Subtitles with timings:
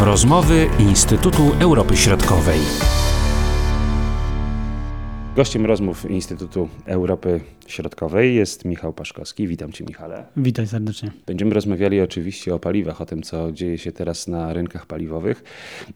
[0.00, 2.60] Rozmowy Instytutu Europy Środkowej.
[5.36, 9.46] Gościem rozmów Instytutu Europy Środkowej jest Michał Paszkowski.
[9.46, 10.24] Witam Cię, Michale.
[10.36, 11.10] Witaj serdecznie.
[11.26, 15.44] Będziemy rozmawiali oczywiście o paliwach, o tym, co dzieje się teraz na rynkach paliwowych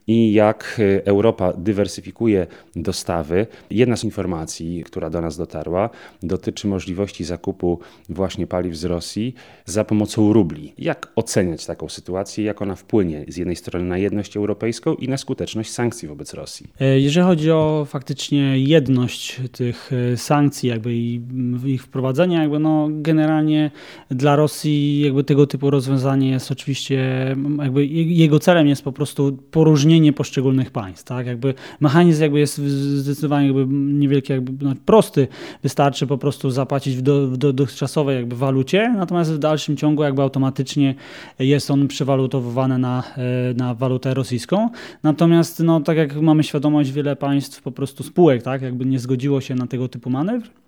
[0.06, 2.46] i jak Europa dywersyfikuje
[2.76, 3.46] dostawy.
[3.70, 5.90] Jedna z informacji, która do nas dotarła,
[6.22, 7.78] dotyczy możliwości zakupu
[8.08, 9.34] właśnie paliw z Rosji
[9.64, 10.72] za pomocą rubli.
[10.78, 15.16] Jak oceniać taką sytuację, jak ona wpłynie z jednej strony na jedność europejską i na
[15.16, 16.66] skuteczność sankcji wobec Rosji?
[16.80, 21.20] E, jeżeli chodzi o faktycznie jedność tych e, sankcji jakby i
[21.66, 23.70] ich wprowadzenia, jakby no generalnie
[24.10, 27.26] dla Rosji jakby tego typu rozwiązanie jest oczywiście,
[27.58, 32.58] jakby jego celem jest po prostu poróżnienie poszczególnych państw, tak, jakby mechanizm jakby jest
[32.98, 35.28] zdecydowanie jakby niewielki, jakby no, prosty,
[35.62, 40.94] wystarczy po prostu zapłacić w, do, dotychczasowej jakby walucie, natomiast w dalszym ciągu jakby automatycznie
[41.38, 44.68] jest on przewalutowywany na, e, na walutę rosyjską,
[45.02, 49.40] natomiast no tak jak mamy świadomość, wiele państw po prostu spółek, tak, jakby nie zgodziło
[49.40, 50.61] się na tego typu manewr.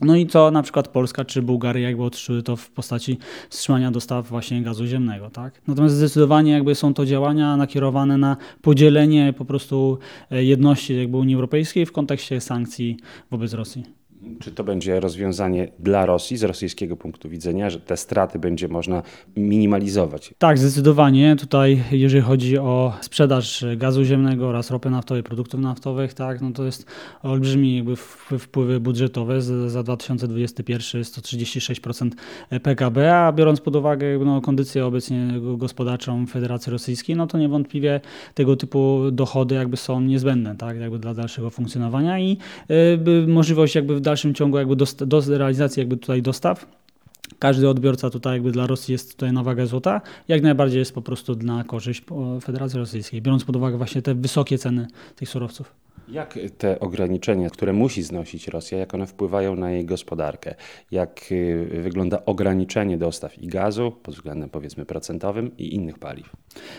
[0.00, 3.18] No i co na przykład Polska czy Bułgaria jakby otrzyły to w postaci
[3.50, 5.60] wstrzymania dostaw właśnie gazu ziemnego, tak?
[5.68, 9.98] Natomiast zdecydowanie jakby są to działania nakierowane na podzielenie po prostu
[10.30, 12.96] e, jedności jakby Unii Europejskiej w kontekście sankcji
[13.30, 13.97] wobec Rosji.
[14.40, 19.02] Czy to będzie rozwiązanie dla Rosji z rosyjskiego punktu widzenia, że te straty będzie można
[19.36, 20.34] minimalizować?
[20.38, 21.36] Tak, zdecydowanie.
[21.36, 26.64] Tutaj, jeżeli chodzi o sprzedaż gazu ziemnego oraz ropy naftowej, produktów naftowych, tak, no to
[26.64, 26.86] jest
[27.22, 27.96] olbrzymi jakby
[28.38, 29.42] wpływy budżetowe.
[29.42, 32.10] Za 2021 136%
[32.62, 38.00] PKB, a biorąc pod uwagę no, kondycję obecnie gospodarczą Federacji Rosyjskiej, no to niewątpliwie
[38.34, 42.38] tego typu dochody jakby są niezbędne, tak, jakby dla dalszego funkcjonowania i
[42.70, 46.66] y, możliwość jakby w dalszym ciągu jakby do, do realizacji jakby tutaj dostaw
[47.38, 51.02] każdy odbiorca tutaj jakby dla Rosji jest tutaj na wagę złota, jak najbardziej jest po
[51.02, 52.02] prostu na korzyść
[52.42, 55.87] Federacji Rosyjskiej, biorąc pod uwagę właśnie te wysokie ceny tych surowców.
[56.08, 60.54] Jak te ograniczenia, które musi znosić Rosja, jak one wpływają na jej gospodarkę?
[60.90, 66.32] Jak y, wygląda ograniczenie dostaw i gazu pod względem powiedzmy procentowym i innych paliw?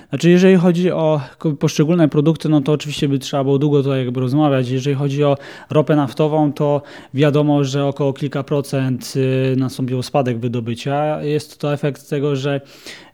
[0.10, 1.22] Znaczy, jeżeli chodzi o
[1.60, 4.70] poszczególne produkty, no to oczywiście by trzeba było długo tutaj jakby rozmawiać.
[4.70, 5.38] Jeżeli chodzi o
[5.70, 6.82] ropę naftową, to
[7.14, 11.24] wiadomo, że około kilka procent y, nastąpił spadek wydobycia.
[11.24, 12.62] Jest to efekt tego, że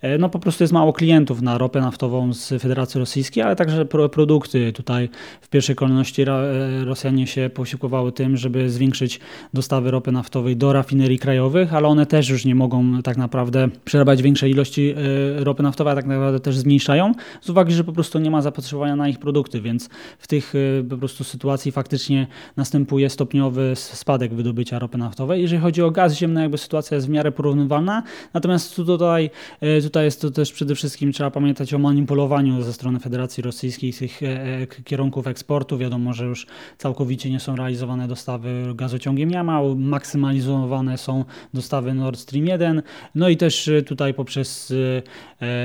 [0.02, 3.86] e, no po prostu jest mało klientów na ropę naftową z Federacji Rosyjskiej, ale także
[3.86, 4.74] produkty.
[4.74, 5.10] Tutaj
[5.42, 9.20] w pierwszej kolejności e, Rosjanie się posiłkowały tym, żeby zwiększyć
[9.54, 14.22] dostawy ropy naftowej do rafinerii krajowych, ale one też już nie mogą tak naprawdę przerabiać
[14.22, 17.12] większej ilości e, ropy naftowej, a tak naprawdę też zmniejszają,
[17.42, 19.90] z uwagi, że po prostu nie ma zapotrzebowania na ich produkty, więc
[20.20, 20.54] w tych
[20.90, 25.42] po prostu sytuacji faktycznie następuje stopniowy spadek wydobycia ropy naftowej.
[25.42, 28.04] Jeżeli chodzi o gaz ziemny, jakby sytuacja jest w miarę porównywalna,
[28.34, 29.30] natomiast tutaj,
[29.62, 33.94] e, tutaj jest to też przede wszystkim trzeba pamiętać o manipulowaniu ze strony Federacji Rosyjskiej
[33.94, 35.75] tych e, e, kierunków eksportu.
[35.78, 36.48] Wiadomo, że już
[36.78, 42.82] całkowicie nie są realizowane dostawy gazociągiem Jamał, maksymalizowane są dostawy Nord Stream 1,
[43.16, 44.74] no i też tutaj poprzez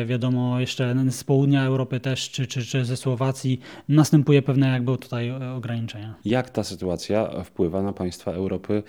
[0.06, 5.30] wiadomo jeszcze z południa Europy też, czy, czy, czy ze Słowacji następuje pewne jakby tutaj
[5.56, 6.14] ograniczenia.
[6.24, 8.82] Jak ta sytuacja wpływa na państwa Europy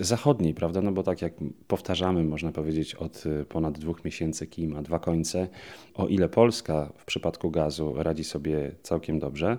[0.00, 0.82] Zachodniej, prawda?
[0.82, 1.32] No bo tak jak
[1.68, 5.48] powtarzamy, można powiedzieć, od ponad dwóch miesięcy kij ma dwa końce.
[5.94, 9.58] O ile Polska w przypadku gazu radzi sobie całkiem dobrze,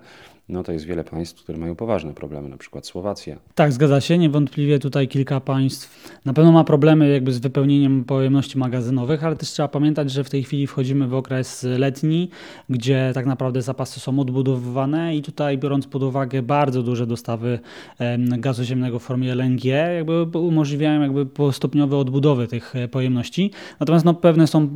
[0.50, 3.38] no to jest wiele państw, które mają poważne problemy, na przykład Słowacja.
[3.56, 4.18] Tak, zgadza się.
[4.18, 9.50] Niewątpliwie tutaj kilka państw na pewno ma problemy jakby z wypełnieniem pojemności magazynowych, ale też
[9.50, 12.30] trzeba pamiętać, że w tej chwili wchodzimy w okres letni,
[12.70, 17.60] gdzie tak naprawdę zapasy są odbudowywane i tutaj biorąc pod uwagę bardzo duże dostawy
[18.38, 19.66] gazu ziemnego w formie LNG,
[19.96, 23.52] jakby umożliwiają jakby stopniowe odbudowy tych e, pojemności.
[23.80, 24.70] Natomiast no, pewne są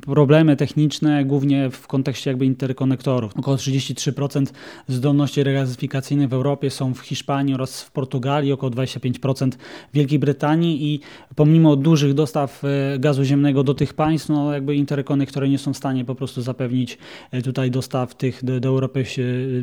[0.00, 3.32] problemy techniczne, głównie w kontekście jakby interkonektorów.
[3.36, 4.46] Około 33%
[4.88, 10.18] zdolności zdolności regazyfikacyjne w Europie są w Hiszpanii oraz w Portugalii, około 25% w Wielkiej
[10.18, 11.00] Brytanii i
[11.36, 15.76] pomimo dużych dostaw e, gazu ziemnego do tych państw, no jakby interkonektory nie są w
[15.76, 16.98] stanie po prostu zapewnić
[17.30, 19.04] e, tutaj dostaw tych do, do Europy,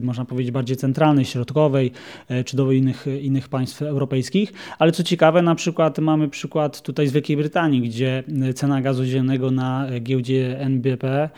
[0.02, 1.92] można powiedzieć bardziej centralnej, środkowej,
[2.28, 4.54] e, czy do innych, innych państw europejskich.
[4.80, 8.24] Ale co ciekawe, na przykład mamy przykład tutaj z Wielkiej Brytanii, gdzie
[8.56, 11.30] cena gazu ziemnego na giełdzie NBP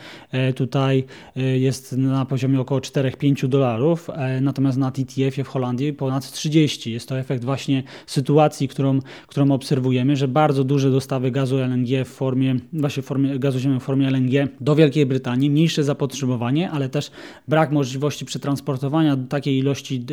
[0.54, 1.04] tutaj
[1.36, 6.92] jest na poziomie około 4-5 dolarów, dolarów, natomiast na TTF-ie w Holandii ponad 30.
[6.92, 12.08] Jest to efekt właśnie sytuacji, którą, którą obserwujemy, że bardzo duże dostawy gazu LNG w
[12.08, 16.88] formie, właśnie w formie gazu ziemnego w formie LNG do Wielkiej Brytanii, mniejsze zapotrzebowanie, ale
[16.88, 17.10] też
[17.48, 20.04] brak możliwości przetransportowania takiej ilości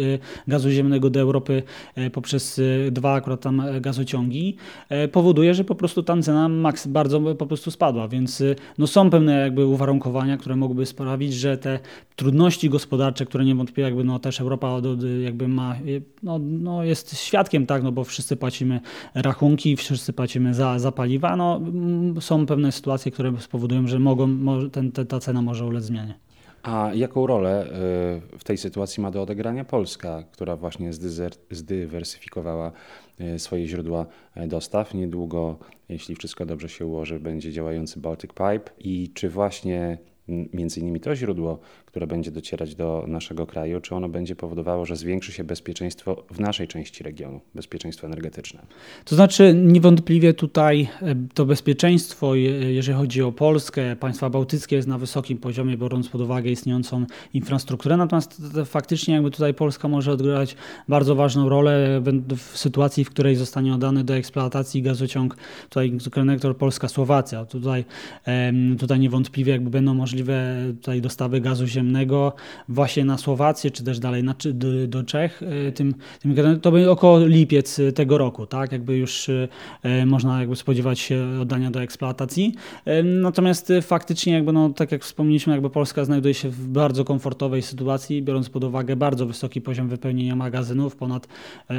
[0.47, 1.63] gazu ziemnego do Europy
[2.11, 2.61] poprzez
[2.91, 4.55] dwa akurat tam gazociągi
[5.11, 6.49] powoduje, że po prostu tam cena
[6.87, 8.43] bardzo po prostu spadła, więc
[8.77, 11.79] no są pewne jakby uwarunkowania, które mogłyby sprawić, że te
[12.15, 14.81] trudności gospodarcze, które niewątpliwie jakby no też Europa
[15.23, 15.75] jakby ma,
[16.23, 18.79] no, no jest świadkiem, tak, no bo wszyscy płacimy
[19.15, 24.29] rachunki, wszyscy płacimy za, za paliwa, no mm, są pewne sytuacje, które spowodują, że mogą,
[24.69, 26.19] ten, ta cena może ulec zmianie.
[26.63, 27.65] A jaką rolę
[28.33, 30.91] y, w tej sytuacji ma do odegrania Polska, która właśnie
[31.51, 32.71] zdywersyfikowała
[33.21, 34.05] y, swoje źródła
[34.37, 34.93] y, dostaw?
[34.93, 35.57] Niedługo,
[35.89, 38.71] jeśli wszystko dobrze się ułoży, będzie działający Baltic Pipe.
[38.79, 39.97] I czy właśnie
[40.53, 41.59] między innymi to źródło,
[41.89, 46.39] które będzie docierać do naszego kraju, czy ono będzie powodowało, że zwiększy się bezpieczeństwo w
[46.39, 48.59] naszej części regionu, bezpieczeństwo energetyczne?
[49.05, 54.97] To znaczy, niewątpliwie tutaj e, to bezpieczeństwo, jeżeli chodzi o Polskę, państwa bałtyckie, jest na
[54.97, 57.97] wysokim poziomie, biorąc pod uwagę istniejącą infrastrukturę.
[57.97, 60.55] Natomiast faktycznie, jakby tutaj Polska może odgrywać
[60.87, 62.01] bardzo ważną rolę
[62.37, 65.37] w sytuacji, w której zostanie oddany do eksploatacji gazociąg,
[65.69, 67.45] tutaj konektor Polska-Słowacja.
[67.45, 67.85] Tutaj,
[68.79, 72.33] tutaj niewątpliwie jakby będą możliwe tutaj dostawy gazu ziemnego ziemnego
[72.69, 75.41] właśnie na Słowację, czy też dalej na, do, do Czech.
[75.67, 78.71] E, tym, tym, to będzie około lipiec tego roku, tak?
[78.71, 79.29] Jakby już
[79.83, 82.55] e, można jakby spodziewać się oddania do eksploatacji.
[82.85, 87.61] E, natomiast faktycznie jakby, no, tak jak wspomnieliśmy, jakby Polska znajduje się w bardzo komfortowej
[87.61, 91.27] sytuacji, biorąc pod uwagę bardzo wysoki poziom wypełnienia magazynów, ponad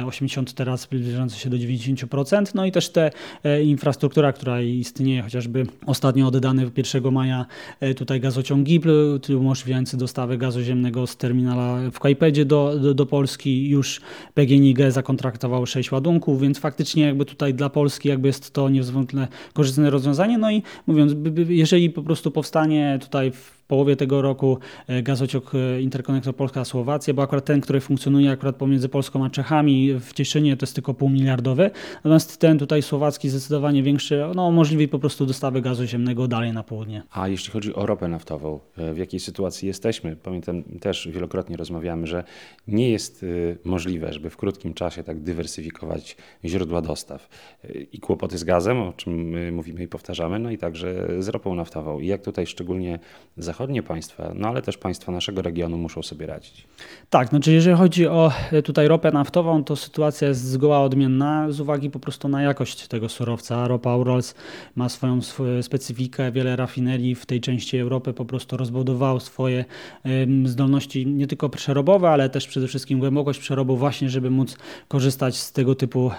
[0.05, 3.11] 80 teraz zbliżający się do 90%, no i też te
[3.63, 7.45] infrastruktura, która istnieje, chociażby ostatnio oddany 1 maja
[7.95, 13.69] tutaj gazociąg GIPL, umożliwiający dostawy gazu ziemnego z terminala w Kajpedzie do, do, do, Polski.
[13.69, 14.01] Już
[14.33, 19.89] PGNiG zakontraktował 6 ładunków, więc faktycznie jakby tutaj dla Polski jakby jest to niezwątple korzystne
[19.89, 20.37] rozwiązanie.
[20.37, 21.13] No i mówiąc,
[21.49, 24.57] jeżeli po prostu powstanie tutaj w połowie tego roku
[24.87, 29.93] e, gazociąg e, interkonektor Polska-Słowacja, bo akurat ten, który funkcjonuje akurat pomiędzy Polską a Czechami
[29.93, 34.99] w Cieszynie to jest tylko półmiliardowy, natomiast ten tutaj słowacki zdecydowanie większy, no umożliwi po
[34.99, 37.03] prostu dostawy gazu ziemnego dalej na południe.
[37.11, 40.15] A jeśli chodzi o ropę naftową, e, w jakiej sytuacji jesteśmy?
[40.15, 42.23] Pamiętam też wielokrotnie rozmawiamy, że
[42.67, 43.25] nie jest
[43.63, 47.29] możliwe, żeby w krótkim czasie tak dywersyfikować źródła dostaw.
[47.91, 51.99] I kłopoty z gazem, o czym mówimy i powtarzamy, no i także z ropą naftową.
[51.99, 52.99] I jak tutaj szczególnie
[53.37, 56.67] zachodnie zachodnie państwa, no ale też państwa naszego regionu muszą sobie radzić.
[57.09, 61.59] Tak, znaczy jeżeli chodzi o e, tutaj ropę naftową, to sytuacja jest zgoła odmienna z
[61.59, 63.67] uwagi po prostu na jakość tego surowca.
[63.67, 64.35] Ropa Urals
[64.75, 65.19] ma swoją
[65.61, 69.65] specyfikę, wiele rafinerii w tej części Europy po prostu rozbudowało swoje
[70.45, 74.57] zdolności nie tylko przerobowe, ale też przede wszystkim głębokość przerobu właśnie, żeby móc
[74.87, 76.11] korzystać z tego typu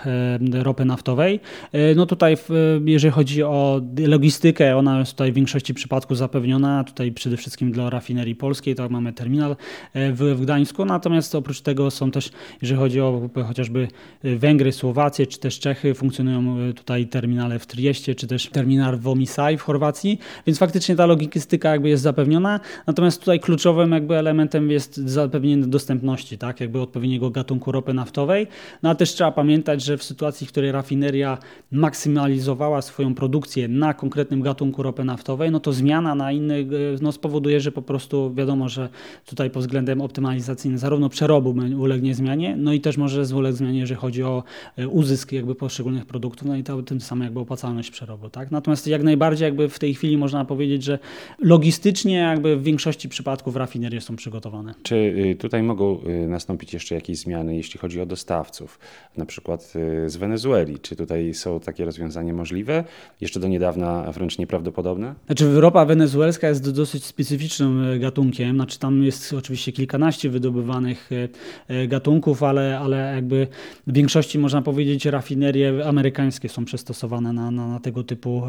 [0.52, 1.40] ropy naftowej.
[1.72, 2.36] E, no tutaj
[2.84, 6.84] jeżeli chodzi o logistykę, ona jest tutaj w większości przypadków zapewniona.
[6.84, 9.56] Tutaj przede przede wszystkim dla rafinerii polskiej, tak mamy terminal
[9.94, 12.30] e, w, w Gdańsku, natomiast oprócz tego są też,
[12.62, 13.88] jeżeli chodzi o chociażby
[14.24, 18.98] e, Węgry, Słowację czy też Czechy, funkcjonują e, tutaj terminale w Trieste, czy też terminal
[18.98, 24.16] w Omisaj w Chorwacji, więc faktycznie ta logistyka jakby jest zapewniona, natomiast tutaj kluczowym jakby
[24.16, 28.46] elementem jest zapewnienie dostępności, tak, jakby odpowiedniego gatunku ropy naftowej,
[28.82, 31.38] no a też trzeba pamiętać, że w sytuacji, w której rafineria
[31.70, 36.66] maksymalizowała swoją produkcję na konkretnym gatunku ropy naftowej, no to zmiana na inny,
[37.00, 38.88] no spowoduje, że po prostu wiadomo, że
[39.26, 44.00] tutaj pod względem optymalizacyjnym zarówno przerobu ulegnie zmianie, no i też może ulec zmianie, jeżeli
[44.00, 44.42] chodzi o
[44.76, 48.30] e, uzysk jakby poszczególnych produktów, no i to, tym samym jakby opłacalność przerobu.
[48.30, 48.50] Tak?
[48.50, 50.98] Natomiast jak najbardziej jakby w tej chwili można powiedzieć, że
[51.38, 54.74] logistycznie jakby w większości przypadków rafinerie są przygotowane.
[54.82, 58.78] Czy y, tutaj mogą y, nastąpić jeszcze jakieś zmiany, jeśli chodzi o dostawców,
[59.16, 59.72] na przykład
[60.04, 60.78] y, z Wenezueli?
[60.78, 62.84] Czy tutaj są takie rozwiązania możliwe?
[63.20, 65.14] Jeszcze do niedawna wręcz nieprawdopodobne?
[65.26, 68.56] Znaczy ropa wenezuelska jest dosyć specyficznym e, gatunkiem.
[68.56, 71.28] Znaczy tam jest oczywiście kilkanaście wydobywanych e,
[71.74, 73.46] e, gatunków, ale, ale jakby
[73.86, 78.42] w większości można powiedzieć rafinerie amerykańskie są przystosowane na, na, na tego typu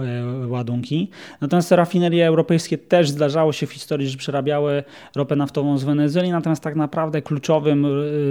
[0.47, 1.09] ładunki.
[1.41, 4.83] Natomiast rafinerie europejskie też zdarzało się w historii, że przerabiały
[5.15, 7.87] ropę naftową z Wenezueli, natomiast tak naprawdę kluczowym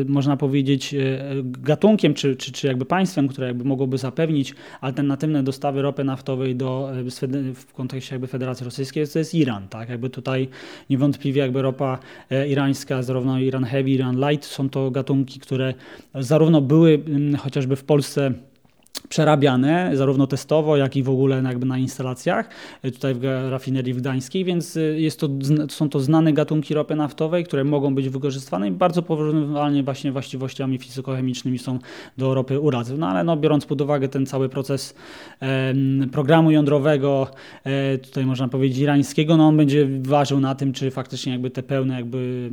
[0.08, 0.94] można powiedzieć
[1.44, 6.90] gatunkiem, czy, czy, czy jakby państwem, które jakby mogłoby zapewnić alternatywne dostawy ropy naftowej do,
[7.54, 9.68] w kontekście jakby Federacji Rosyjskiej, to jest Iran.
[9.68, 9.88] Tak?
[9.88, 10.48] Jakby tutaj
[10.90, 11.98] niewątpliwie jakby ropa
[12.30, 15.74] e, irańska, zarówno Iran Heavy, Iran Light są to gatunki, które
[16.14, 18.32] zarówno były mm, chociażby w Polsce
[19.08, 22.48] przerabiane, zarówno testowo, jak i w ogóle jakby na instalacjach,
[22.82, 25.28] e, tutaj w rafinerii w Gdańskiej, więc e, jest to,
[25.68, 30.78] są to znane gatunki ropy naftowej, które mogą być wykorzystywane i bardzo porównywalnie właśnie właściwościami
[30.78, 31.78] fizykochemicznymi są
[32.18, 32.98] do ropy urazy.
[32.98, 34.94] No ale no, biorąc pod uwagę ten cały proces
[36.12, 37.28] programu jądrowego,
[37.64, 41.62] e, tutaj można powiedzieć irańskiego, no on będzie ważył na tym, czy faktycznie jakby te
[41.62, 42.50] pełne jakby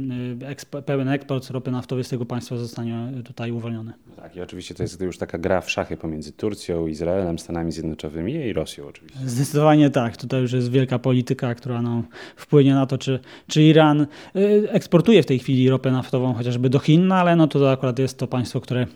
[0.86, 3.93] pełen eksport ropy naftowej z tego państwa zostanie tutaj uwolniony.
[4.15, 8.33] Tak i oczywiście to jest już taka gra w szachy pomiędzy Turcją, Izraelem, Stanami Zjednoczonymi
[8.33, 9.19] i Rosją oczywiście.
[9.25, 10.17] Zdecydowanie tak.
[10.17, 12.03] Tutaj już jest wielka polityka, która no,
[12.36, 16.79] wpłynie na to, czy, czy Iran y, eksportuje w tej chwili ropę naftową chociażby do
[16.79, 18.88] Chin, no ale no to akurat jest to państwo, które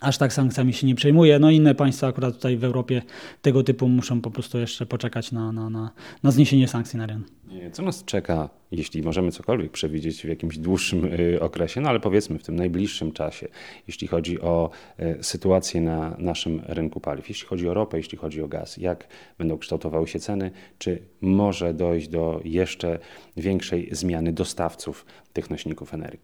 [0.00, 1.38] aż tak sankcjami się nie przejmuje.
[1.38, 3.02] No inne państwa akurat tutaj w Europie
[3.42, 5.90] tego typu muszą po prostu jeszcze poczekać na, na, na,
[6.22, 7.24] na zniesienie sankcji na Iran.
[7.72, 12.38] Co nas czeka, jeśli możemy cokolwiek przewidzieć w jakimś dłuższym y, okresie, no ale powiedzmy
[12.38, 13.48] w tym najbliższym czasie,
[13.86, 18.42] jeśli chodzi o y, sytuację na naszym rynku paliw, jeśli chodzi o ropę, jeśli chodzi
[18.42, 22.98] o gaz, jak będą kształtowały się ceny, czy może dojść do jeszcze
[23.36, 26.20] większej zmiany dostawców tych nośników energii?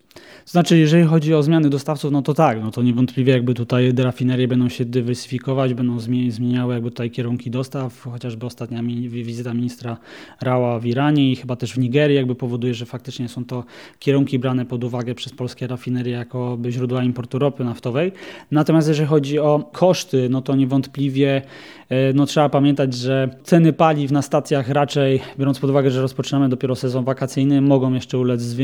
[0.47, 3.66] Znaczy, jeżeli chodzi o zmiany dostawców, no to tak, no to niewątpliwie jakby tutaj
[3.99, 9.97] rafinerie będą się dywersyfikować, będą zmieniały jakby tutaj kierunki dostaw, chociażby ostatnia wizyta ministra
[10.41, 13.65] Rała w Iranie, i chyba też w Nigerii jakby powoduje, że faktycznie są to
[13.99, 18.13] kierunki brane pod uwagę przez polskie rafinerie jako źródła importu ropy naftowej.
[18.51, 21.43] Natomiast jeżeli chodzi o koszty, no to niewątpliwie
[21.89, 26.49] e, no trzeba pamiętać, że ceny paliw na stacjach raczej, biorąc pod uwagę, że rozpoczynamy
[26.49, 28.57] dopiero sezon wakacyjny, mogą jeszcze ulec e,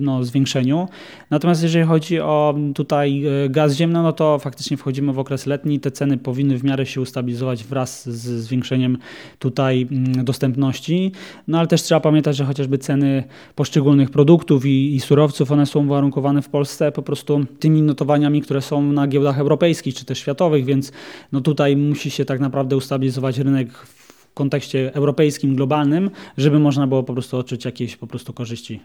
[0.00, 0.88] no, zwiększeniu.
[1.30, 5.80] Natomiast jeżeli chodzi o tutaj e, gaz ziemny, no to faktycznie wchodzimy w okres letni,
[5.80, 8.98] te ceny powinny w miarę się ustabilizować wraz z zwiększeniem
[9.38, 11.12] tutaj mm, dostępności,
[11.48, 15.88] no ale też trzeba pamiętać, że chociażby ceny poszczególnych produktów i, i surowców, one są
[15.88, 20.64] warunkowane w Polsce po prostu tymi notowaniami, które są na giełdach europejskich czy też światowych,
[20.64, 20.92] więc
[21.32, 27.02] no tutaj musi się tak naprawdę ustabilizować rynek w kontekście europejskim, globalnym, żeby można było
[27.02, 28.80] po prostu odczuć jakieś po prostu korzyści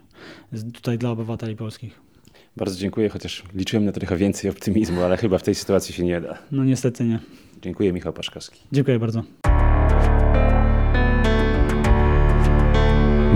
[0.74, 2.12] tutaj dla obywateli polskich.
[2.58, 6.22] Bardzo dziękuję, chociaż liczyłem na trochę więcej optymizmu, ale chyba w tej sytuacji się nie
[6.22, 6.38] da.
[6.52, 7.20] No niestety nie.
[7.62, 8.60] Dziękuję, Michał Paszkowski.
[8.72, 9.24] Dziękuję bardzo.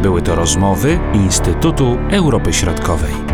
[0.02, 3.27] Były to rozmowy Instytutu Europy Środkowej.